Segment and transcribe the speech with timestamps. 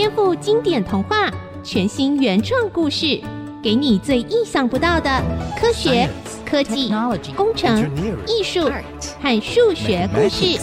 [0.00, 1.30] 颠覆经典童话，
[1.62, 3.20] 全新原创故事，
[3.62, 5.10] 给你最意想不到的
[5.60, 6.08] 科学、
[6.42, 6.90] 科技、
[7.36, 7.78] 工程、
[8.26, 8.66] 艺术
[9.20, 10.58] 和数学故事。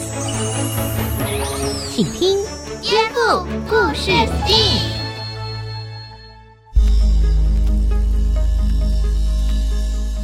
[1.91, 2.35] 请听
[2.81, 4.79] 《颠覆故事 STEAM》。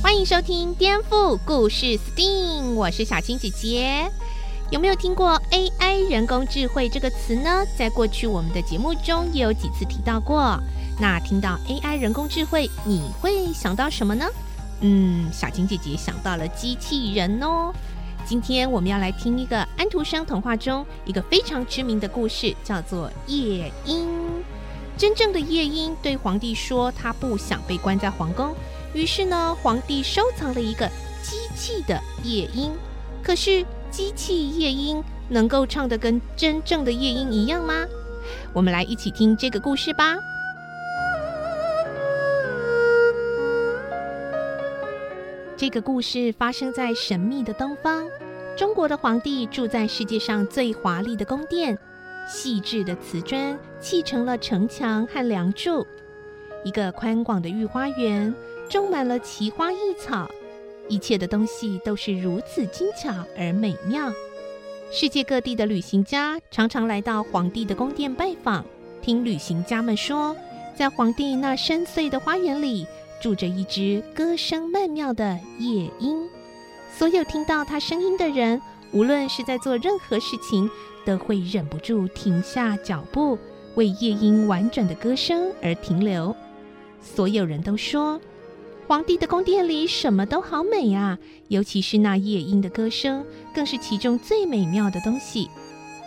[0.01, 4.09] 欢迎收听《颠覆故事 STEAM》，我是小青姐姐。
[4.73, 7.63] 有没有听过 AI 人工智慧这个词呢？
[7.77, 10.59] 在过去我们的节目中也有几次提到过。
[10.99, 14.25] 那听到 AI 人工智慧，你会想到什么呢？
[14.81, 17.71] 嗯，小青姐姐想到了机器人哦。
[18.25, 24.07] 今天我们要来听一个安徒生童话中一个非常知名的故事，叫做《夜莺》。
[24.97, 28.55] 真正的夜莺对皇帝说，他不想被关在皇宫，
[28.95, 30.89] 于是呢，皇帝收藏了一个
[31.21, 32.71] 机器的夜莺。
[33.21, 33.63] 可是。
[33.93, 37.85] 机器夜莺能够唱得跟真正的夜莺一样吗？
[38.51, 40.17] 我们来一起听这个故事吧。
[45.55, 48.07] 这个故事发生在神秘的东方，
[48.57, 51.77] 中国的皇帝住在世界上最华丽的宫殿，
[52.27, 55.85] 细致的瓷砖砌成了城墙和梁柱，
[56.63, 58.33] 一个宽广的御花园，
[58.67, 60.27] 种满了奇花异草。
[60.89, 64.11] 一切的东西都是如此精巧而美妙。
[64.91, 68.63] 世界各地的旅行家常常来到皇帝的宫殿拜访，
[69.01, 70.35] 听旅行家们说，
[70.75, 72.85] 在皇帝那深邃的花园里
[73.21, 76.29] 住着一只歌声曼妙的夜莺。
[76.95, 80.69] 所有听到它声音的人，无论是在做任何事情，
[81.05, 83.39] 都会忍不住停下脚步，
[83.73, 86.35] 为夜莺婉转的歌声而停留。
[87.01, 88.21] 所有人都说。
[88.85, 91.17] 皇帝的宫殿里什么都好美啊，
[91.47, 93.25] 尤其是那夜莺的歌声，
[93.55, 95.49] 更是其中最美妙的东西。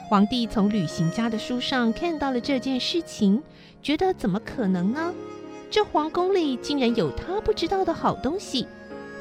[0.08, 3.42] 皇帝从旅行家的书上看到了这件事情，
[3.83, 5.14] 觉得怎么可能呢？
[5.70, 8.66] 这皇宫里竟然有他不知道的好东西。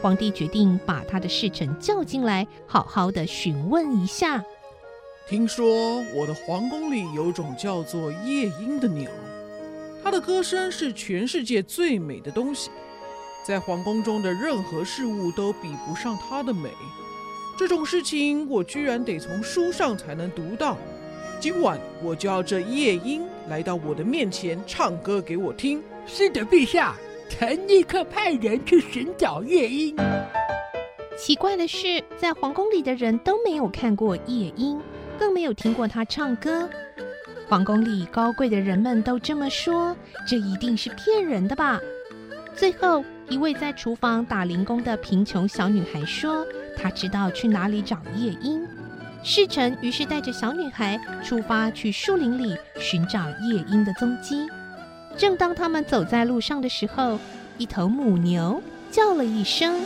[0.01, 4.43] 皇帝决定把他的侍臣叫进来，好好的询问一下。
[5.29, 9.09] 听说我的皇宫里有种叫做夜莺的鸟，
[10.03, 12.69] 它的歌声是全世界最美的东西。
[13.45, 16.67] 在皇宫中的任何事物都比不上她的美，
[17.55, 20.75] 这种事情我居然得从书上才能读到。
[21.39, 25.79] 今晚我就要这夜莺来到我的面前唱歌给我听。
[26.07, 26.95] 是的，陛下，
[27.29, 29.95] 臣立刻派人去寻找夜莺。
[31.15, 34.81] 奇怪的是，在皇宫里的人都没有看过夜莺，
[35.19, 36.67] 更没有听过她唱歌。
[37.47, 39.95] 皇宫里高贵的人们都这么说，
[40.27, 41.79] 这一定是骗人的吧？
[42.55, 46.45] 最后，一位在厨房打零工的贫穷小女孩说
[46.77, 48.65] ：“她知道去哪里找夜莺。”
[49.23, 54.47] 世臣于是带着小女孩出发去树林里寻找夜莺的踪迹。
[55.17, 57.19] 正当他们走在路上的时候，
[57.57, 59.81] 一头母牛叫了一声。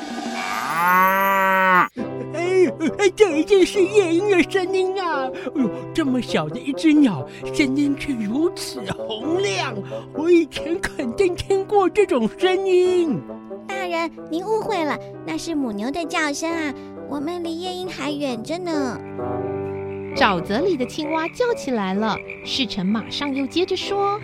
[3.15, 5.29] 这一定是夜莺的声音啊！
[5.55, 9.75] 哎呦，这么小的一只鸟，声音却如此洪亮，
[10.13, 13.19] 我以前肯定听过这种声音。
[13.67, 16.73] 大人，您误会了，那是母牛的叫声啊！
[17.09, 18.99] 我们离夜莺还远着呢。
[20.15, 24.19] 沼泽里的青蛙叫起来了，世臣马上又接着说：“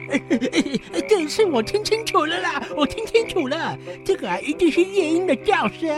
[1.07, 5.89] 这次我听清楚了啦，我听清楚了，这个啊一定是夜莺的叫声。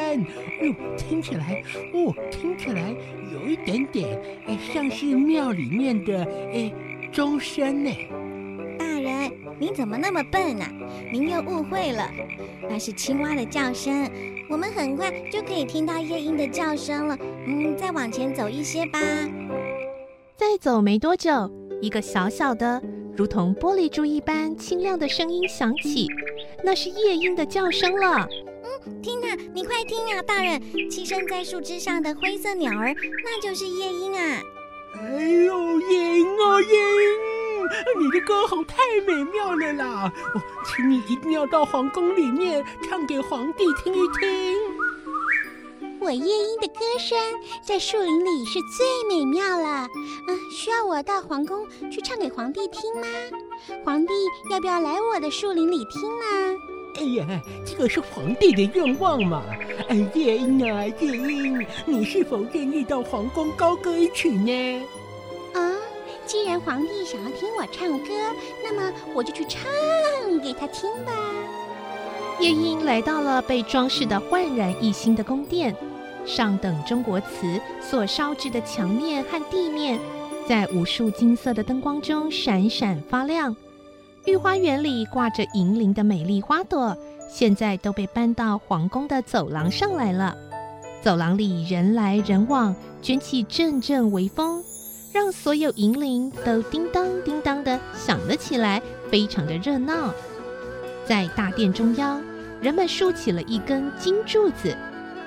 [0.62, 2.96] 哟，听起来，哦，听起来
[3.34, 6.24] 有一点点，哎，像是庙里面的
[6.54, 6.72] 哎
[7.12, 7.92] 钟声呢。”
[8.78, 10.66] 大人，您怎么那么笨呢？
[11.12, 12.08] 您又误会了，
[12.70, 14.10] 那是青蛙的叫声。
[14.50, 17.18] 我们很快就可以听到夜莺的叫声了。
[17.46, 19.00] 嗯，再往前走一些吧。
[20.38, 22.80] 再走没多久，一个小小的、
[23.18, 26.06] 如同玻璃珠一般清亮的声音响起，
[26.64, 28.30] 那是夜莺的叫声了。
[28.86, 30.62] 嗯，听啊，你快听啊，大人，
[30.92, 32.94] 栖身在树枝上的灰色鸟儿，
[33.26, 34.40] 那就是夜莺啊！
[35.00, 40.14] 哎呦，夜莺啊，夜莺，你的歌喉太美妙了啦！
[40.36, 44.77] 我请你一定要到皇宫里面唱给皇帝听一听。
[46.08, 47.18] 我夜莺的歌声
[47.62, 49.86] 在树林里是最美妙了。
[50.30, 53.08] 嗯，需要我到皇宫去唱给皇帝听吗？
[53.84, 54.14] 皇帝
[54.50, 56.58] 要不要来我的树林里听呢？
[56.96, 59.44] 哎呀，这个是皇帝的愿望嘛。
[59.90, 64.82] 哎，夜莺啊，夜莺，你是否愿意到皇宫高歌一曲呢？
[65.56, 65.76] 啊，
[66.26, 68.14] 既然皇帝想要听我唱歌，
[68.64, 69.70] 那么我就去唱
[70.42, 71.12] 给他听吧。
[72.40, 75.76] 夜莺来到了被装饰得焕然一新的宫殿。
[76.28, 79.98] 上等中国瓷所烧制的墙面和地面，
[80.48, 83.56] 在无数金色的灯光中闪闪发亮，
[84.26, 86.96] 御花园里挂着银铃的美丽花朵，
[87.32, 90.36] 现在都被搬到皇宫的走廊上来了。
[91.02, 94.62] 走廊里人来人往，卷起阵阵微风，
[95.14, 100.14] 让所有银铃都叮当叮当的响了起来，非常的热闹。
[101.06, 102.22] 在大殿中央，
[102.60, 104.76] 人们竖起了一根金柱子，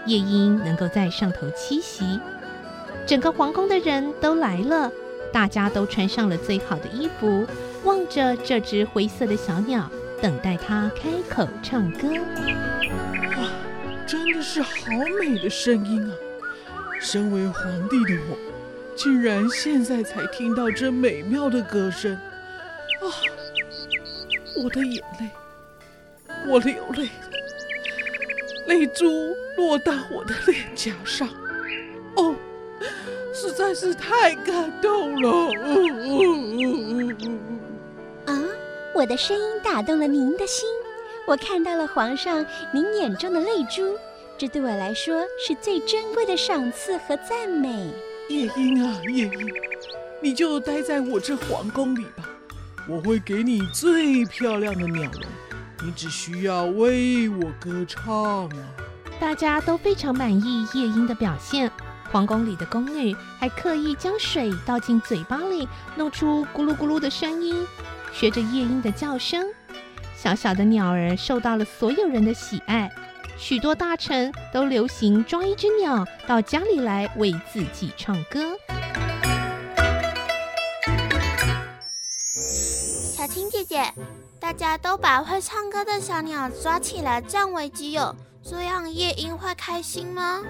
[0.06, 2.20] 夜莺能够在上头栖息。
[3.06, 4.90] 整个皇宫的人都来了，
[5.32, 7.46] 大家都穿上了最好的衣服。
[7.82, 12.08] 望着这只灰色的小鸟，等待它开口唱歌。
[12.08, 13.48] 哇，
[14.06, 14.70] 真的是好
[15.18, 16.12] 美的声音啊！
[17.00, 18.36] 身为皇帝的我，
[18.94, 23.08] 竟然现在才听到这美妙的歌声啊！
[24.62, 25.30] 我的眼泪，
[26.46, 27.08] 我流泪，
[28.70, 31.28] 泪珠落到我的脸颊上。
[32.14, 32.36] 哦，
[33.34, 35.28] 实在是太感动了。
[35.28, 37.34] 哦哦
[38.26, 38.32] 哦
[38.94, 40.68] 我的声音打动了您的心，
[41.26, 43.96] 我看到了皇上您眼中的泪珠，
[44.36, 47.90] 这对我来说是最珍贵的赏赐和赞美。
[48.28, 49.48] 夜莺啊，夜莺，
[50.20, 52.28] 你就待在我这皇宫里吧，
[52.88, 55.22] 我会给你最漂亮的鸟笼，
[55.82, 58.62] 你只需要为我歌唱啊。
[59.18, 61.70] 大家都非常满意夜莺的表现，
[62.10, 67.66] 皇宫里的宫女还刻意将水倒进嘴巴里，弄出咕噜咕噜的声音。
[68.12, 69.46] 学着夜莺的叫声，
[70.16, 72.90] 小小的鸟儿受到了所有人的喜爱。
[73.38, 78.40] 许多大臣都流行装一只鸟到家里来为自己唱歌。
[83.16, 83.82] 小青姐姐，
[84.40, 90.40] 大家都把会唱歌的小鸟抓起来占为己有，这样夜莺会开心吗？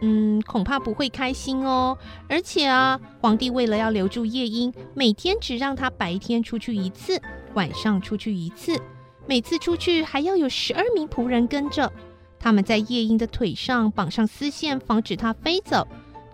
[0.00, 1.98] 嗯，恐怕不会开心哦。
[2.28, 7.20] 而且啊，皇帝为了要留住夜莺，每天只让他白天出去一次，
[7.54, 8.80] 晚上出去一次。
[9.26, 11.92] 每次出去还要有十二名仆人跟着，
[12.38, 15.86] 他们在夜莺的腿上绑上丝线，防止它飞走。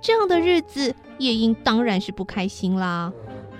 [0.02, 3.10] 这样的日子，夜莺当然是不开心啦。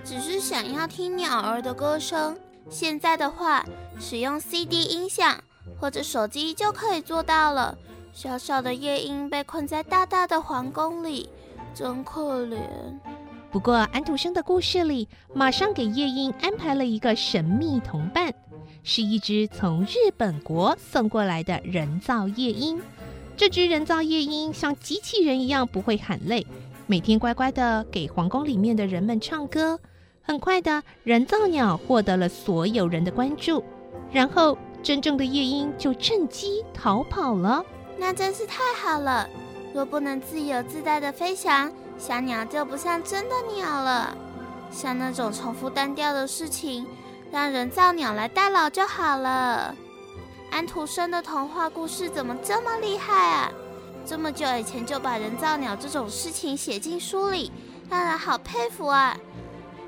[0.05, 2.37] 只是想要听鸟儿的歌声，
[2.73, 3.63] 现在的话，
[4.01, 5.45] 使用 CD 音响
[5.79, 7.77] 或者手机就可以做到了。
[8.15, 11.29] 小小的夜莺被困在大大的皇宫里，
[11.75, 12.57] 真可怜。
[13.51, 18.33] 不过安徒生的故事里，马上给夜莺安排了一个神秘同伴，
[18.83, 22.81] 是一只从日本国送过来的人造夜莺。
[23.37, 26.47] 这只人造夜莺像机器人一样不会喊累，
[26.87, 29.79] 每天乖乖的给皇宫里面的人们唱歌。
[30.23, 33.63] 很快的，人造鸟获得了所有人的关注，
[34.13, 37.65] 然后真正的夜莺就趁机逃跑了。
[37.99, 39.29] 那真是太好了！
[39.75, 44.17] 若不能自由自在地飞翔，小鸟就不像真的鸟了。
[44.71, 46.87] 像那种重复单调的事情，
[47.31, 49.75] 让人造鸟来代劳就好了。
[50.51, 53.53] 安徒生的童话故事怎么这么厉害啊？
[54.05, 57.51] 这么久以前就把人造鸟这种事情写进书里，
[57.89, 59.17] 让人好佩服啊！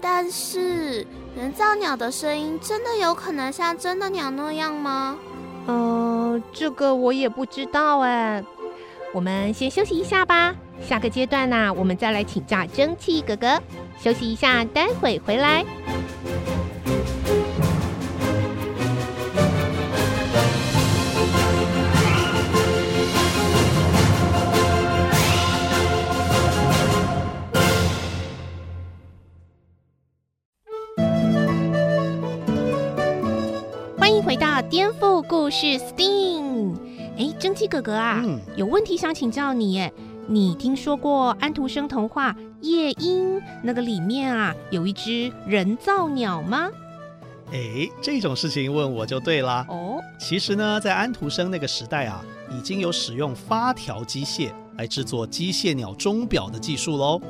[0.07, 5.17] 但是，人造鸟的声音真的有可能像真的鸟那样吗？
[5.67, 8.45] 嗯，这个我也不知道哎。
[9.15, 10.55] 我们先休息一下吧，
[10.87, 13.59] 下个阶段呢，我们再来请教蒸汽哥哥。
[13.99, 15.65] 休息一下，待会回来。
[34.35, 36.75] 回到颠覆故事，STEAM。
[37.17, 39.75] 哎，蒸汽哥哥啊，嗯、有问题想请教你。
[39.75, 39.93] 耶，
[40.27, 46.69] 你听说过安徒生童话《夜莺》那个里面啊，有一只人造鸟吗？
[47.53, 49.65] 哎，这种事情问我就对了。
[49.69, 57.23] 哦，其实呢，在安徒生那个时代啊，已经有使用发条机械来制作机械鸟钟表的技术喽。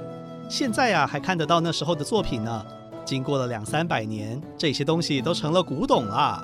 [0.49, 2.65] 现在啊，还看得到那时候的作品呢。
[3.05, 6.43] 经过了两三百年，这些东西都成了古董了。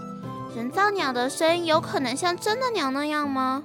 [0.56, 3.62] 人造鸟的声音有可能像真的鸟那样吗？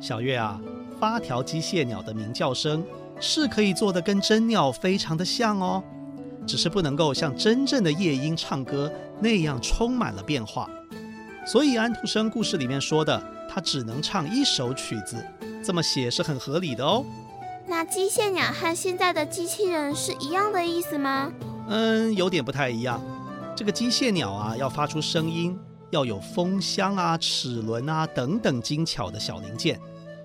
[0.00, 0.60] 小月啊，
[0.98, 2.84] 发条机械鸟的鸣叫声
[3.20, 5.82] 是可以做得跟真鸟非常的像哦，
[6.46, 10.68] 只是不能够像真正的夜莺唱歌那样充满了变化。
[11.46, 15.24] 所以安徒生故事里面说的，它只能唱一首曲子，
[15.62, 17.04] 这么写是很合理的哦。
[17.66, 21.30] 那机械鸟和现在的机器人是一样的意思吗？
[21.68, 23.00] 嗯，有点不太一样。
[23.54, 25.58] 这个机械鸟啊，要发出声音。
[25.90, 29.80] 要有风箱啊、齿轮啊等等精巧的小零件，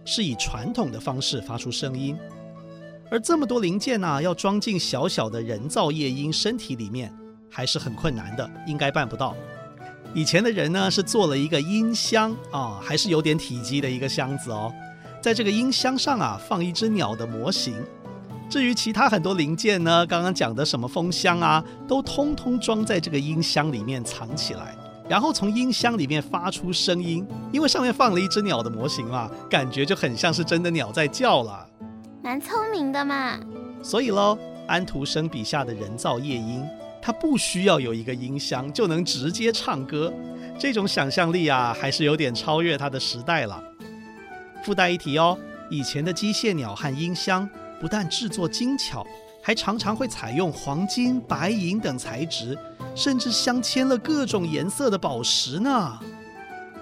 [0.06, 2.18] 是以传统的方式发出声音。
[3.12, 7.14] 而这么多零件呢、要装进小小的人造夜莺身体里面，
[7.50, 9.36] 还是很困难的，应该办不到。
[10.16, 14.72] 以前的人呢是做了一个音箱啊、还是有点体积的一个箱子哦，
[15.22, 17.74] 在这个音箱上啊放一只鸟的模型。
[18.50, 24.76] 至于其他很多零件呢，刚刚讲的什么风箱啊，都通通装在这个音箱里面藏起来，
[25.10, 31.68] 然后从音箱里面发出声音，因为上面放了一只鸟的模型嘛，感觉就很像是真的鸟在叫了。
[32.22, 33.38] 蛮聪明的嘛。
[33.82, 36.66] 所以喽，安徒生笔下的人造夜莺。
[37.06, 40.14] 它不需要有一个音箱就能直接唱歌，
[40.58, 43.62] 这种想象力啊，还是有点超越它的时代了。
[44.64, 45.38] 附带一提哦，
[45.70, 47.50] 以前的机械鸟和音箱
[47.82, 49.06] 不但制作精巧，
[49.42, 52.58] 还常常会采用黄金、白银等材质，
[52.96, 56.00] 甚至镶嵌了各种颜色的宝石呢。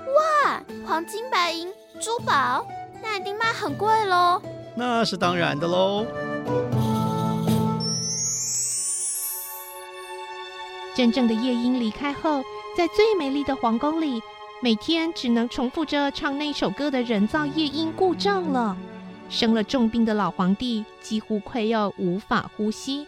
[0.07, 2.65] 哇，黄金、白银、珠宝，
[3.01, 4.41] 那一定卖很贵喽。
[4.75, 6.05] 那是当然的喽。
[10.93, 12.43] 真正的夜莺离开后，
[12.77, 14.21] 在最美丽的皇宫里，
[14.61, 18.75] 每天只能重复着唱那首歌的人造夜莺故障了。
[19.29, 23.07] 生了重病的老皇帝几乎快要无法呼吸。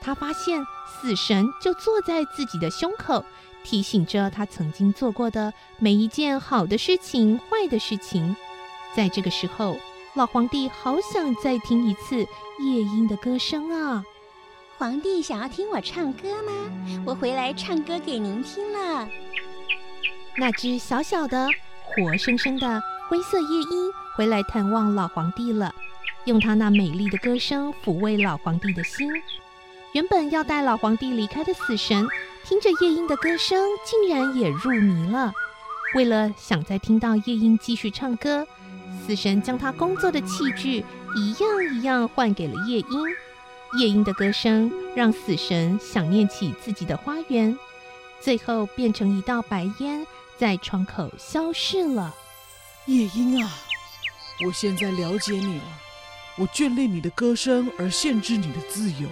[0.00, 3.24] 他发现死神就坐在自己的胸口，
[3.64, 8.36] 提醒着他曾经做过的每一件好的事情、坏的事情。
[8.94, 9.76] 在这个时候，
[10.14, 14.04] 老皇帝好想再听一次夜莺的歌声啊！
[14.76, 16.52] 皇帝想要听我唱歌吗？
[17.06, 19.08] 我回来唱歌给您听了。
[20.36, 21.48] 那只小小的、
[21.84, 25.74] 活生生的灰色夜莺回来探望老皇帝了，
[26.24, 29.08] 用它那美丽的歌声抚慰老皇帝的心。
[29.92, 32.08] 原本要带老皇帝离开的死神，
[32.44, 35.30] 听着夜莺的歌声，竟然也入迷了。
[35.94, 38.46] 为了想再听到夜莺继续唱歌，
[39.06, 40.82] 死神将他工作的器具
[41.14, 43.04] 一样一样换给了夜莺。
[43.78, 47.58] 夜莺的歌声让死神想念起自己的花园，
[48.18, 50.06] 最后变成一道白烟，
[50.38, 52.14] 在窗口消失了。
[52.86, 53.50] 夜莺啊，
[54.46, 55.64] 我现在了解你了。
[56.38, 59.06] 我眷恋你的歌声而限制你的自由，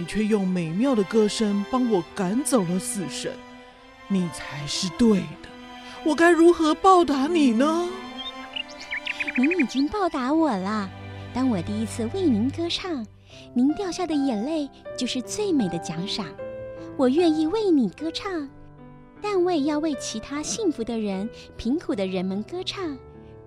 [0.00, 3.30] 你却用美妙的歌声帮我赶走了死神。
[4.08, 5.48] 你才是对的。
[6.06, 7.86] 我该如何报答你呢？
[9.36, 10.88] 您已经报答我了。
[11.34, 13.06] 当我第一次为您歌唱。
[13.52, 16.26] 您掉下的眼泪就是最美的奖赏，
[16.96, 18.48] 我愿意为你歌唱，
[19.20, 21.28] 但我也要为其他幸福的人、
[21.58, 22.96] 贫苦的人们歌唱，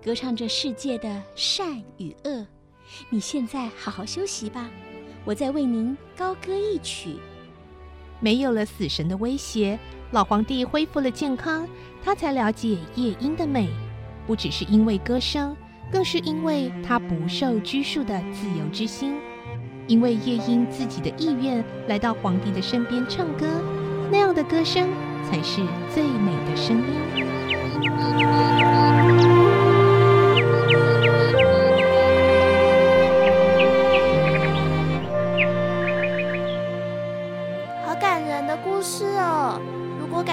[0.02, 2.46] 歌唱这世界的善与恶。
[3.10, 4.70] 你现在好好休息吧，
[5.24, 7.16] 我再为您高歌一曲。
[8.20, 9.78] 没有了死神的威胁，
[10.10, 11.66] 老皇帝恢复了健康，
[12.02, 13.68] 他才了解夜莺的美，
[14.26, 15.56] 不只是因为歌声，
[15.90, 19.14] 更是因为他不受拘束的自由之心。
[19.86, 23.46] 因为夜莺自己的意愿来到皇帝的身边唱歌，
[24.10, 24.88] 那样的歌声
[25.30, 25.60] 才是
[25.92, 26.84] 最美的声音。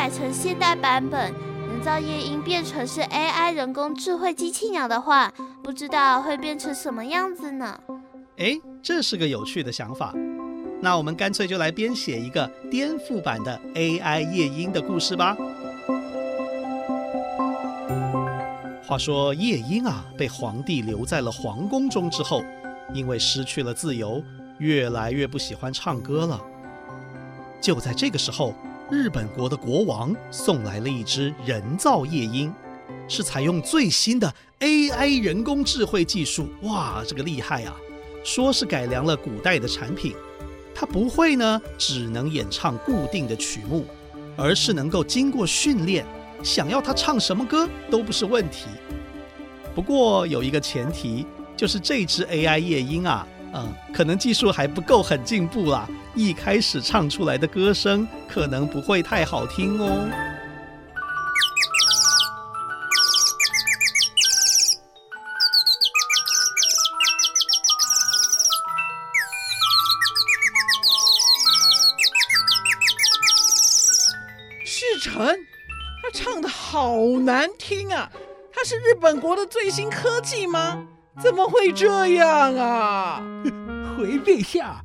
[0.02, 1.32] 改成现代版本，
[1.70, 5.32] 人造夜莺变成是 AI 人工智慧机器鸟的话，
[5.62, 7.80] 不知道会变成什么样子呢？
[8.38, 10.12] 哎，这是个有趣的想法。
[10.82, 15.38] 那我们干脆就来编写一个颠覆版的 AI 夜莺的故事吧。
[18.84, 22.44] 话说夜莺啊，被皇帝留在了皇宫中之后，
[22.92, 24.24] 因为失去了自由，
[24.58, 26.42] 越来越不喜欢唱歌了。
[27.62, 28.56] 就在这个时候，
[28.92, 32.54] 日本国的国王送来了一只人造夜莺，
[33.08, 36.50] 是采用最新的 AI 人工智慧技术。
[36.64, 37.74] 哇，这个厉害啊！
[38.22, 40.14] 说是改良了古代的产品，
[40.76, 43.86] 它不会呢，只能演唱固定的曲目，
[44.36, 46.06] 而是能够经过训练，
[46.44, 48.66] 想要它唱什么歌都不是问题。
[49.74, 60.10] 不过有一个前提，就是这只 AI 夜莺啊，嗯，可能技术还不够很进步啦，一开始唱出来的歌声可能不会太好听哦。
[76.72, 78.10] 好难听啊！
[78.54, 80.88] 它是日本国的最新科技吗？
[81.20, 83.22] 怎么会这样啊？
[83.98, 84.82] 回陛下，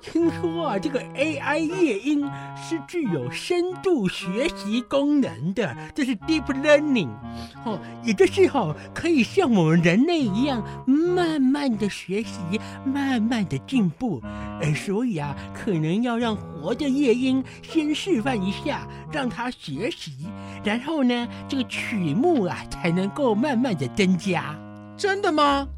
[0.00, 2.24] 听说啊，这个 AI 夜莺
[2.56, 7.08] 是具有深度学习功能的，这是 Deep Learning，
[7.64, 12.38] 哦，也就是哈、哦，可以像我们人类一样，慢慢的学习，
[12.84, 14.22] 慢慢的进步。
[14.60, 20.12] 呃，所以啊，可能要让活的夜莺先示范一下，让它学习，
[20.64, 24.56] 然后呢，这个曲目啊，才能够慢慢的增加。
[24.96, 25.68] 真的吗？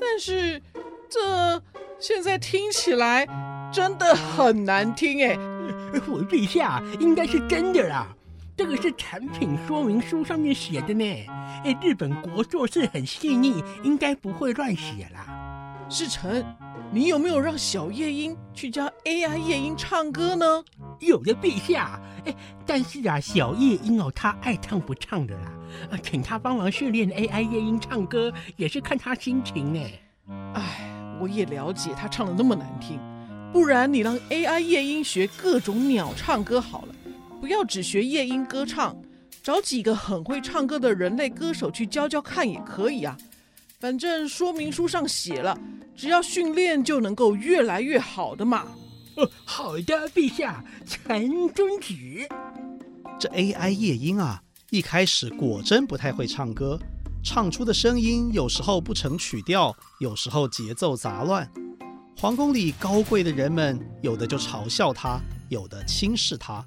[0.00, 0.60] 但是
[1.08, 1.62] 这
[1.98, 3.26] 现在听起来
[3.72, 5.38] 真的很难听哎！
[6.08, 8.08] 我陛下应该是真的啦，
[8.56, 11.04] 这个是产品说明书上面写的呢。
[11.64, 15.43] 哎，日本国作是很细腻，应该不会乱写啦。
[15.94, 16.44] 世成，
[16.90, 20.64] 你有没有让小夜莺去教 AI 夜莺唱歌呢？
[20.98, 22.02] 有的，陛下。
[22.24, 22.34] 哎，
[22.66, 25.52] 但是啊，小夜莺哦，他爱唱不唱的啦。
[25.92, 29.92] 啊，请他帮忙训练 AI 夜莺唱歌，也是看他心情哎。
[30.54, 32.98] 哎，我也了解他唱的那么难听，
[33.52, 36.94] 不然你让 AI 夜莺学各种鸟唱歌好了，
[37.40, 39.00] 不要只学夜莺歌唱，
[39.44, 43.16] 找几个很会唱歌的人类歌手去教教看也可以啊。
[43.80, 45.58] 反正说明书上写了，
[45.96, 48.66] 只要训练就能够越来越好的嘛。
[49.16, 52.28] 哦，好的，陛下，臣遵旨。
[53.18, 54.42] 这 AI 夜莺啊。
[54.70, 56.76] 一开始果真不太会唱歌，
[57.22, 61.48] 唱出的声音有时候不成曲调，有时候节奏杂乱。
[62.18, 66.64] 皇宫里高贵的人们，有的就嘲笑他，有的轻视他。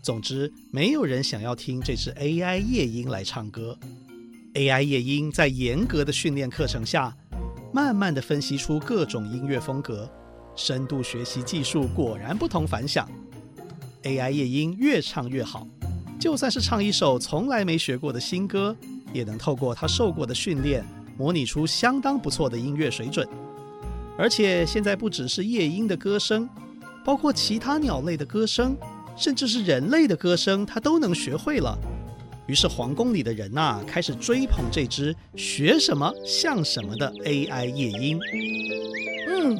[0.00, 3.76] 总之，没有人想要听这只 AI 夜莺来唱歌。
[4.54, 7.16] AI 夜莺在严格的训练课程下，
[7.72, 10.10] 慢慢地分析出各种音乐风格，
[10.56, 13.08] 深度学习技术果然不同凡响。
[14.02, 15.66] AI 夜莺越唱越好。
[16.18, 18.76] 就算是唱一首从来没学过的新歌，
[19.12, 20.84] 也能透过他受过的训练，
[21.16, 23.26] 模拟出相当不错的音乐水准。
[24.18, 26.48] 而且现在不只是夜莺的歌声，
[27.04, 28.76] 包括其他鸟类的歌声，
[29.16, 31.78] 甚至是人类的歌声，他都能学会了。
[32.50, 38.18] 于是皇宫里的人呐、开始追捧这只学什么像什么的 AI 夜莺。
[39.28, 39.56] 嗯，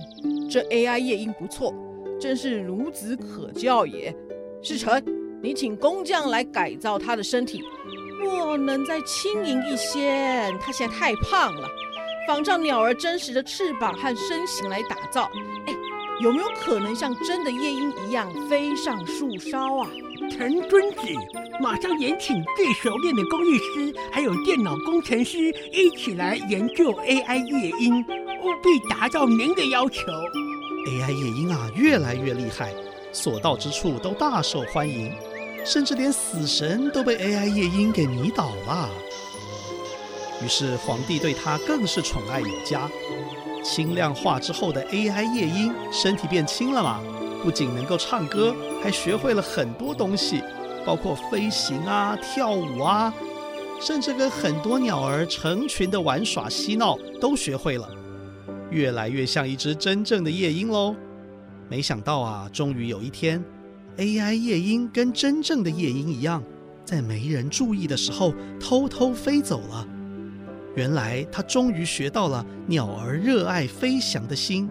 [0.51, 1.73] 这 AI 夜莺不错，
[2.21, 4.13] 真是孺子可教也。
[4.61, 5.01] 世成。
[5.41, 7.63] 你请工匠来改造它的身体，
[8.21, 11.69] 若能再轻盈一些，它现在太胖了，
[12.27, 15.31] 仿照鸟儿真实的翅膀和身形来打造。
[15.67, 15.75] 哎，
[16.21, 19.89] 有没有可能像真的夜莺一样飞上树梢啊？
[20.31, 21.15] 臣遵旨，
[21.61, 25.39] 马上延请最熟练的工艺师，还有电脑工程师
[25.73, 30.03] 一起来研究 AI 夜莺，务必达到您的要求。
[30.87, 32.73] AI 夜莺啊，越来越厉害，
[33.13, 35.13] 所到之处都大受欢迎。
[35.63, 38.89] 甚至连死神都被 AI 夜莺给迷倒了。
[40.43, 42.91] 于是皇帝对他更是宠爱有加。
[43.63, 46.99] 轻量化之后的 AI 夜莺身体变轻了嘛，
[47.43, 50.43] 不仅能够唱歌，还学会了很多东西，
[50.85, 53.13] 包括飞行啊、跳舞啊，
[53.81, 57.89] 甚至跟很多鸟儿成群的玩耍嬉闹都学会了，
[58.71, 60.95] 越来越像一只真正的夜莺喽。
[61.69, 63.43] 没想到啊，终于有一天。
[63.97, 66.43] AI 夜莺跟真正的夜莺一样，
[66.85, 69.87] 在没人注意的时候偷偷飞走了。
[70.75, 74.71] 原来他终于学到了鸟儿热爱飞翔的心，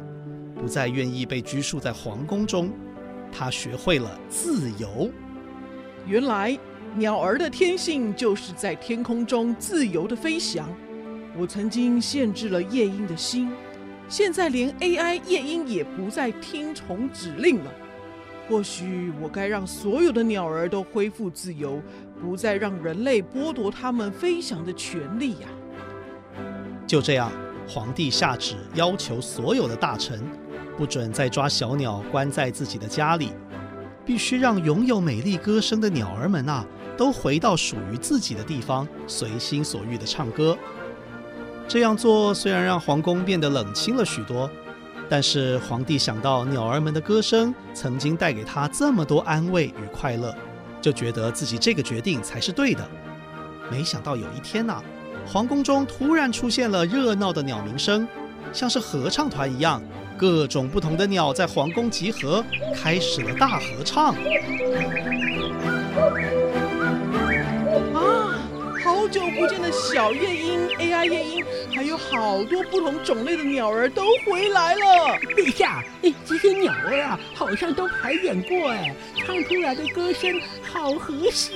[0.56, 2.72] 不再愿意被拘束在皇宫中。
[3.32, 5.10] 他学会了自由。
[6.08, 6.58] 原来
[6.96, 10.68] 鸟儿的天性就是在天空中自由地飞翔。
[11.38, 13.52] 我曾经限制了夜莺的心，
[14.08, 17.72] 现在连 AI 夜莺也不再听从指令了。
[18.50, 21.80] 或许我该让所有的鸟儿都恢复自由，
[22.20, 25.48] 不再让人类剥夺它们飞翔的权利呀！
[26.88, 27.32] 就这样，
[27.68, 30.20] 皇帝下旨要求所有的大臣，
[30.80, 33.34] 不准再抓小鸟关在自己的家里，
[34.06, 36.66] 必须让拥有美丽歌声的鸟儿们呐、啊，
[36.98, 40.58] 都回到属于自己的地方，随心所欲地唱歌。
[41.68, 44.50] 这样做虽然让皇宫变得冷清了许多。
[45.12, 50.34] 但是皇帝想到鸟儿们的歌声曾经带给他这么多安慰与快乐，
[50.80, 52.88] 就觉得自己这个决定才是对的。
[53.70, 54.82] 没想到有一天呐、
[55.26, 58.08] 皇宫中突然出现了热闹的鸟鸣声，
[58.54, 59.82] 像是合唱团一样，
[60.20, 62.44] 各种不同的鸟在皇宫集合，
[62.76, 64.14] 开始了大合唱。
[67.94, 68.36] 啊，
[68.84, 75.18] 好久不见的小夜莺 AI 夜莺，还有好多不同种类的鸟儿都回来了。
[75.38, 78.94] 等一下，哎，这些鸟儿啊，好像都排演过哎，
[79.26, 81.54] 唱出来的歌声好和谐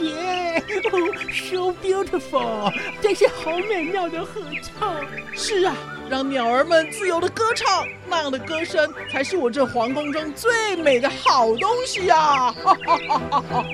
[0.93, 4.95] 哦，so beautiful，真是好美妙的合唱。
[5.35, 5.75] 是啊。
[6.13, 12.51] 让鸟儿们自由的歌唱，那样的歌声才是我这皇宫中最美的好东西呀！
[12.51, 13.65] 哈哈哈哈哈哈！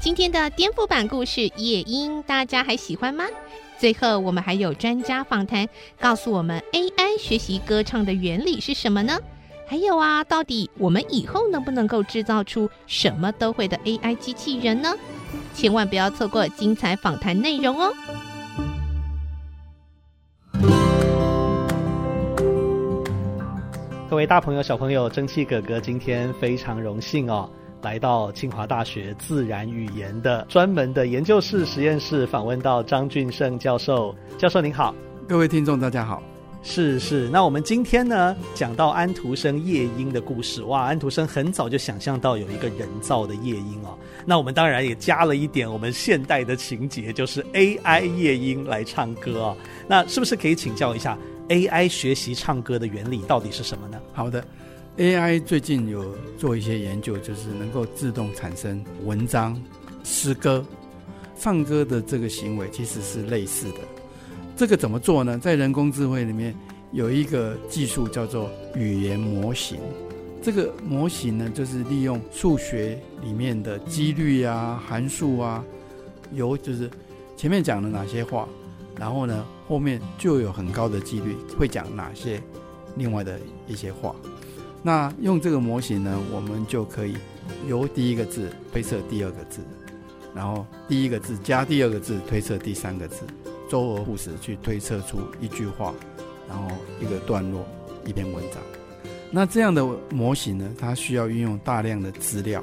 [0.00, 3.26] 今天的颠覆版故事《夜莺》，大家还喜欢吗？
[3.78, 5.68] 最后，我们还有专家访谈，
[6.00, 9.16] 告诉我们 AI 学习歌唱的原理是什么呢？
[9.70, 14.94] 还有啊，到底我们以后能不能够制造出什么都会的 AI 机器人呢？
[15.52, 17.92] 千万不要错过精彩访谈内容哦！
[24.08, 27.46] 各位大朋友、小朋友，蒸汽哥哥今天非常荣幸哦，
[27.82, 34.14] 来到清华大学自然语言的专门的研究室实验室，访问到张俊胜教授。
[34.38, 34.94] 教授您好，
[35.28, 36.22] 各位听众大家好。
[36.60, 40.62] 是是，那我们今天呢，讲到安徒生夜莺的故事。
[40.64, 43.96] 哇，安徒生很早就想象到有一个人造的夜莺哦。
[44.26, 49.56] 那我们当然也加了一点我们现代的情节，就是 AI 夜莺来唱歌哦。
[49.86, 51.16] 那是不是可以请教一下
[51.48, 53.98] AI 学习唱歌的原理到底是什么呢？
[54.12, 54.44] 好的
[54.98, 59.58] ，AI 最近有做一些研究，就是能够自动产生文章、
[60.04, 60.62] 诗歌、
[61.38, 63.78] 唱歌的这个行为，其实是类似的。
[64.58, 65.38] 这个怎么做呢？
[65.38, 66.52] 在人工智慧里面
[66.90, 69.78] 有一个技术叫做语言模型。
[70.42, 75.64] 这个模型呢，就是利用数学里面的几率啊、函数啊，
[76.32, 76.90] 由就是
[77.36, 78.48] 前面讲了哪些话，
[78.98, 82.42] 然后呢后面就有很高的几率会讲哪些
[82.96, 84.12] 另外的一些话。
[84.82, 87.14] 那用这个模型呢，我们就可以
[87.68, 89.60] 由第一个字推测第二个字，
[90.34, 93.22] 然后第一个字加第二个字推测第三个字。
[93.68, 95.94] 周而复始去推测出一句话，
[96.48, 96.68] 然后
[97.00, 97.66] 一个段落，
[98.04, 98.62] 一篇文章。
[99.30, 102.62] 那这样的模型呢，它需要运用大量的资料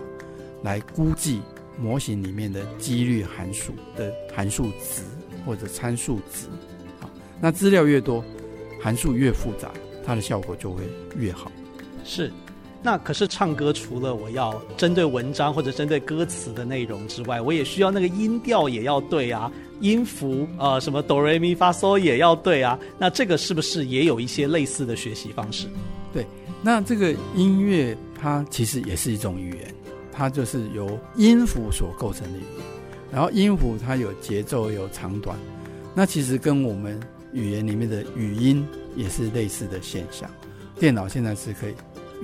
[0.63, 1.41] 来估计
[1.79, 5.03] 模型里面的几率函数的函数值
[5.45, 6.47] 或者参数值。
[7.01, 8.23] 啊，那资料越多，
[8.81, 9.71] 函数越复杂，
[10.05, 10.83] 它的效果就会
[11.15, 11.51] 越好。
[12.03, 12.31] 是。
[12.85, 22.77] 那可是唱歌，除了我要针对文章或者针对歌词的内容之外，我也需要那个音调也要对啊，音符呃什么哆来咪发嗦也要对啊。
[22.99, 25.65] 那这个是不是也有一些类似的学习方式？
[26.13, 26.23] 对，
[26.61, 29.73] 那这个音乐它其实也是一种语言，
[30.11, 32.65] 它就是由音符所构成的语言。
[33.11, 35.35] 然后音符它有节奏，有长短，
[35.95, 36.99] 那其实跟我们
[37.33, 38.63] 语言里面的语音
[38.95, 40.29] 也是类似的现象。
[40.79, 41.73] 电脑现在是可以。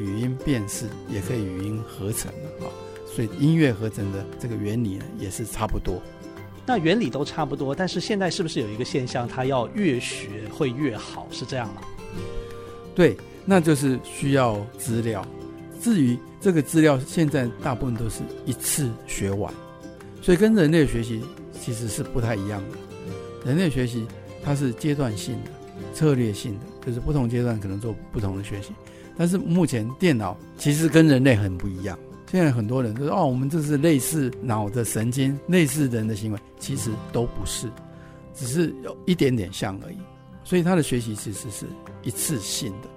[0.01, 2.65] 语音辨识也可以语音合成啊，
[3.13, 6.01] 所以音乐合成的这个原理呢也是差不多。
[6.65, 11.81] 那原理都差不多，但是现在是不是有一个现象，它要越学会越好，是这样吗？
[12.93, 15.25] 对，那就是需要资料。
[15.81, 19.51] 至于这个资料，现在大部分都是一次学完，
[20.21, 21.23] 所以跟人类学习
[21.59, 22.77] 其实是不太一样的。
[23.43, 24.05] 人类学习
[24.43, 25.51] 它是阶段性的、
[25.95, 28.71] 策略性的，就是不同阶段可能做不同的学习。
[29.17, 31.97] 但是目前电脑其实跟人类很不一样。
[32.31, 37.69] 现在很多人都说：“哦，我们这是类似脑的神经，类似人的行为。”其实都不是，
[38.33, 39.97] 只是有一点点像而已。
[40.43, 41.65] 所以他的学习其实是
[42.03, 42.87] 一次性的。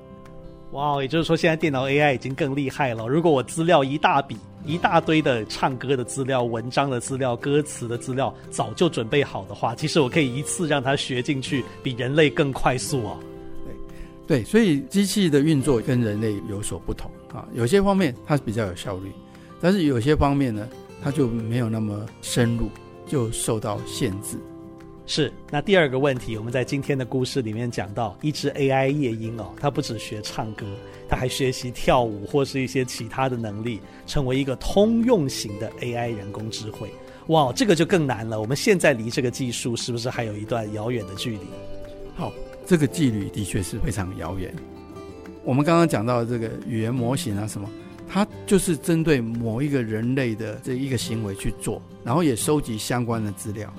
[0.70, 3.09] 哇，也就是说，现在电脑 AI 已经更厉害了。
[3.09, 13.18] 如果我资料一大笔、一大堆的唱歌的资料、文章的资料、歌词的资料早就准备好的话，其实我可以一次让它学进去，比人类更快速哦。
[14.26, 19.12] 对，所以机器的运作跟人类有所不同啊，有些方面它比较有效率，
[19.60, 20.66] 但是有些方面呢，
[21.02, 22.70] 它就没有那么深入，
[23.06, 24.38] 就受到限制。
[25.06, 30.64] 是，那第二个问题，我们在今天的故事里面讲到，一只 AI 夜莺哦，它不只学唱歌，
[31.06, 36.88] 它还学习跳舞或是一些其他的能力，成为一个通用型的 AI 人工智慧。
[37.26, 38.40] 哇，这个就更难了。
[38.40, 41.40] 我们现在离这个技术是不是还有一段遥远的距离？
[42.16, 42.32] 好。
[42.66, 44.55] 这个距离的确是非常遥远。
[45.44, 47.68] 我们刚刚讲到的这个语言模型啊，什么，
[48.09, 53.72] 它就是针对某一个人类的这一个行为去做，然后也收集相关的资料。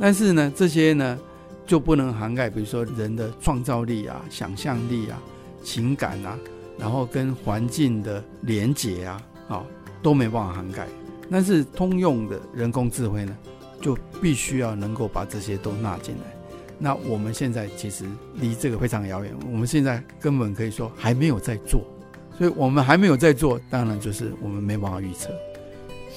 [0.00, 1.18] 但是呢，这些呢
[1.66, 5.20] 就不能涵盖，比如说人的创造力啊、想象力啊、
[5.62, 6.38] 情感啊，
[6.78, 9.64] 然后跟环境的连结啊，啊
[10.02, 10.86] 都没办法涵盖。
[11.30, 13.36] 但是通用的人工智慧呢，
[13.80, 16.35] 就必须要能够把这些都纳进来。
[16.78, 21.82] 那我们现在其实离这个非常遥远，我们现在根本可以说还没有在做，
[22.36, 25.30] 所以我们还没有在做，当然就是我们没办法预测。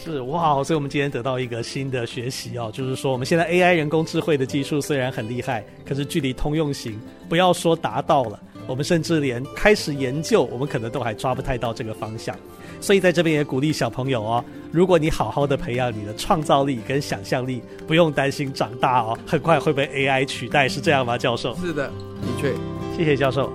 [0.02, 12.34] 是哇，所以我们今天得到一个新的学习哦，就是说我们现在 AI 人工智慧的技术虽然很厉害，可是距离通用型不要说达到了，我们甚至连开始研究，我们可能都还抓不太到这个方向。
[12.82, 21.56] 所以在这边也鼓励小朋友哦，如果你好好的培养你的创造力跟想象力，不用担心长大哦，很快会被 AI 取代，是这样吗，教授？
[21.56, 22.54] 是的，的确，
[22.98, 23.52] 谢谢教授。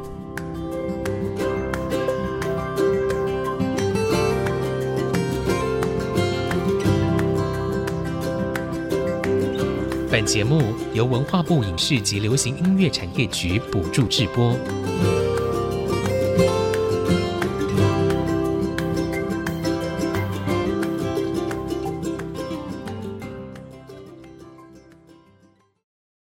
[10.10, 14.56] 本节目由文化部影视及流行音乐产业局补助制播。